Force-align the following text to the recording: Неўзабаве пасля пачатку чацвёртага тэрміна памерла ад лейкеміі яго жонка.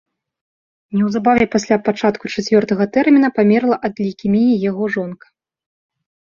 Неўзабаве 0.99 1.45
пасля 1.55 1.77
пачатку 1.89 2.25
чацвёртага 2.33 2.83
тэрміна 2.97 3.29
памерла 3.37 3.75
ад 3.91 3.95
лейкеміі 4.07 4.59
яго 4.69 4.93
жонка. 4.99 5.27